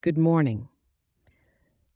Good 0.00 0.16
morning. 0.16 0.68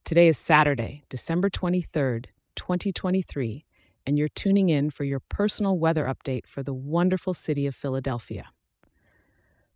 Today 0.04 0.26
is 0.26 0.36
Saturday, 0.36 1.04
December 1.08 1.48
23rd, 1.48 2.24
2023, 2.56 3.64
and 4.04 4.18
you're 4.18 4.26
tuning 4.26 4.70
in 4.70 4.90
for 4.90 5.04
your 5.04 5.20
personal 5.20 5.78
weather 5.78 6.06
update 6.06 6.44
for 6.48 6.64
the 6.64 6.74
wonderful 6.74 7.32
city 7.32 7.64
of 7.64 7.76
Philadelphia. 7.76 8.46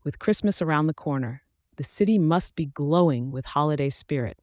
With 0.03 0.19
Christmas 0.19 0.61
around 0.61 0.89
the 0.89 0.93
corner, 0.93 1.43
the 1.77 1.85
city 1.85 2.19
must 2.19 2.57
be 2.57 2.67
glowing 2.67 3.31
with 3.31 3.45
holiday 3.45 3.91
spirit. 3.91 4.41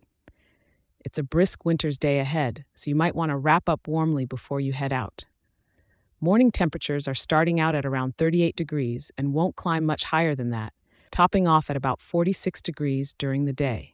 It's 1.04 1.18
a 1.18 1.23
brisk 1.23 1.65
winter's 1.65 1.97
day 1.97 2.20
ahead, 2.20 2.63
so 2.73 2.89
you 2.89 2.95
might 2.95 3.15
want 3.15 3.31
to 3.31 3.38
wrap 3.38 3.68
up 3.68 3.86
warmly 3.86 4.23
before 4.23 4.61
you 4.61 4.71
head 4.71 4.93
out. 4.93 5.25
Morning 6.21 6.52
temperatures 6.52 7.05
are 7.05 7.13
starting 7.13 7.59
out 7.59 7.75
at 7.75 7.86
around 7.86 8.15
38 8.15 8.55
degrees 8.55 9.11
and 9.18 9.34
won't 9.34 9.57
climb 9.57 9.84
much 9.86 10.05
higher 10.05 10.36
than 10.36 10.52
that, 10.52 10.71
topping 11.14 11.48
off 11.48 11.70
at 11.70 11.75
about 11.75 12.02
46 12.02 12.59
degrees 12.64 13.14
during 13.14 13.46
the 13.46 13.54
day. 13.54 13.93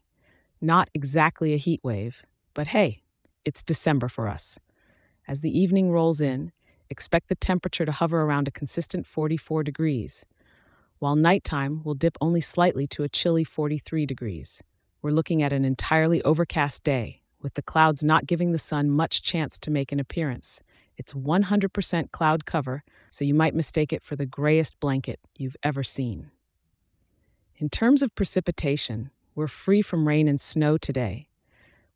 Not 0.61 0.89
exactly 0.93 1.53
a 1.53 1.57
heat 1.57 1.81
wave, 1.83 2.23
but 2.53 2.67
hey, 2.67 3.01
it's 3.43 3.61
December 3.61 4.07
for 4.07 4.29
us. 4.29 4.57
As 5.27 5.41
the 5.41 5.59
evening 5.59 5.91
rolls 5.91 6.21
in, 6.21 6.53
expect 6.89 7.27
the 7.27 7.35
temperature 7.35 7.85
to 7.85 7.91
hover 7.91 8.21
around 8.21 8.47
a 8.47 8.51
consistent 8.51 9.05
44 9.05 9.63
degrees, 9.63 10.25
while 10.99 11.17
nighttime 11.17 11.83
will 11.83 11.93
dip 11.93 12.17
only 12.21 12.39
slightly 12.39 12.87
to 12.87 13.03
a 13.03 13.09
chilly 13.09 13.43
43 13.43 14.05
degrees. 14.05 14.63
We're 15.01 15.11
looking 15.11 15.43
at 15.43 15.51
an 15.51 15.65
entirely 15.65 16.21
overcast 16.23 16.85
day, 16.85 17.21
with 17.41 17.55
the 17.55 17.61
clouds 17.61 18.01
not 18.01 18.27
giving 18.27 18.53
the 18.53 18.57
sun 18.57 18.89
much 18.89 19.21
chance 19.21 19.59
to 19.59 19.71
make 19.71 19.91
an 19.91 19.99
appearance. 19.99 20.63
It's 20.95 21.13
100% 21.13 22.11
cloud 22.11 22.45
cover, 22.45 22.85
so 23.11 23.25
you 23.25 23.33
might 23.33 23.55
mistake 23.55 23.91
it 23.91 24.03
for 24.03 24.15
the 24.15 24.25
grayest 24.25 24.79
blanket 24.79 25.19
you've 25.37 25.57
ever 25.63 25.83
seen. 25.83 26.31
In 27.59 27.67
terms 27.67 28.01
of 28.01 28.15
precipitation, 28.15 29.11
we're 29.35 29.49
free 29.49 29.81
from 29.81 30.07
rain 30.07 30.29
and 30.29 30.39
snow 30.39 30.77
today, 30.77 31.27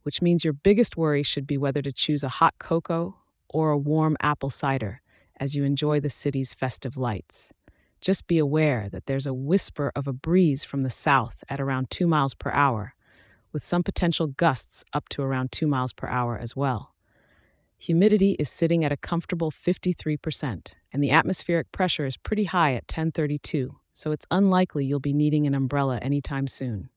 which 0.01 0.21
means 0.21 0.43
your 0.43 0.51
biggest 0.51 0.97
worry 0.97 1.23
should 1.23 1.47
be 1.47 1.57
whether 1.57 1.81
to 1.81 1.93
choose 1.93 2.21
a 2.21 2.27
hot 2.27 2.55
cocoa 2.59 3.15
or 3.47 3.71
a 3.71 3.77
warm 3.77 4.17
apple 4.19 4.49
cider 4.49 5.01
as 5.39 5.55
you 5.55 5.63
enjoy 5.63 6.01
the 6.01 6.09
city's 6.09 6.53
festive 6.53 6.97
lights. 6.97 7.53
Just 8.01 8.27
be 8.27 8.39
aware 8.39 8.89
that 8.89 9.05
there's 9.05 9.25
a 9.25 9.33
whisper 9.33 9.89
of 9.95 10.05
a 10.05 10.11
breeze 10.11 10.65
from 10.65 10.81
the 10.81 10.89
south 10.89 11.45
at 11.47 11.61
around 11.61 11.89
2 11.89 12.07
miles 12.07 12.33
per 12.33 12.51
hour, 12.51 12.93
with 13.53 13.63
some 13.63 13.83
potential 13.83 14.27
gusts 14.27 14.83
up 14.91 15.07
to 15.07 15.21
around 15.21 15.53
2 15.53 15.65
miles 15.65 15.93
per 15.93 16.07
hour 16.09 16.37
as 16.37 16.57
well. 16.57 16.93
Humidity 17.77 18.31
is 18.31 18.49
sitting 18.49 18.83
at 18.83 18.91
a 18.91 18.97
comfortable 18.97 19.49
53%, 19.49 20.73
and 20.91 21.01
the 21.01 21.11
atmospheric 21.11 21.71
pressure 21.71 22.05
is 22.05 22.17
pretty 22.17 22.43
high 22.43 22.73
at 22.73 22.83
1032, 22.83 23.77
so 23.93 24.11
it's 24.11 24.25
unlikely 24.31 24.85
you'll 24.85 24.99
be 24.99 25.13
needing 25.13 25.47
an 25.47 25.53
umbrella 25.53 25.97
anytime 25.99 26.47
soon. 26.47 26.89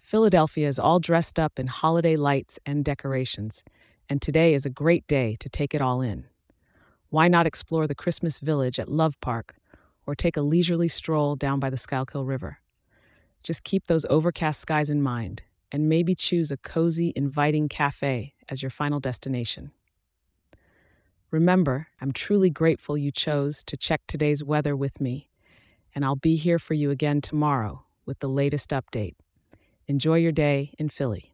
Philadelphia 0.00 0.68
is 0.68 0.78
all 0.78 1.00
dressed 1.00 1.38
up 1.38 1.58
in 1.58 1.66
holiday 1.66 2.16
lights 2.16 2.58
and 2.66 2.84
decorations, 2.84 3.62
and 4.08 4.20
today 4.20 4.54
is 4.54 4.66
a 4.66 4.70
great 4.70 5.06
day 5.06 5.36
to 5.40 5.48
take 5.48 5.74
it 5.74 5.80
all 5.80 6.02
in. 6.02 6.26
Why 7.08 7.28
not 7.28 7.46
explore 7.46 7.86
the 7.86 7.94
Christmas 7.94 8.38
village 8.38 8.78
at 8.78 8.90
Love 8.90 9.18
Park 9.20 9.54
or 10.06 10.14
take 10.14 10.36
a 10.36 10.42
leisurely 10.42 10.88
stroll 10.88 11.36
down 11.36 11.60
by 11.60 11.70
the 11.70 11.76
Schuylkill 11.76 12.24
River? 12.24 12.58
Just 13.42 13.64
keep 13.64 13.86
those 13.86 14.06
overcast 14.10 14.60
skies 14.60 14.90
in 14.90 15.00
mind 15.00 15.42
and 15.70 15.88
maybe 15.88 16.14
choose 16.14 16.50
a 16.50 16.56
cozy, 16.56 17.12
inviting 17.14 17.68
cafe 17.68 18.34
as 18.48 18.62
your 18.62 18.70
final 18.70 19.00
destination. 19.00 19.72
Remember, 21.30 21.88
I'm 22.00 22.12
truly 22.12 22.50
grateful 22.50 22.96
you 22.96 23.10
chose 23.10 23.64
to 23.64 23.76
check 23.76 24.02
today's 24.06 24.44
weather 24.44 24.76
with 24.76 25.00
me, 25.00 25.28
and 25.94 26.04
I'll 26.04 26.16
be 26.16 26.36
here 26.36 26.58
for 26.58 26.74
you 26.74 26.90
again 26.90 27.20
tomorrow 27.20 27.84
with 28.06 28.18
the 28.20 28.28
latest 28.28 28.70
update. 28.70 29.14
Enjoy 29.86 30.16
your 30.16 30.32
day 30.32 30.74
in 30.78 30.88
Philly. 30.88 31.33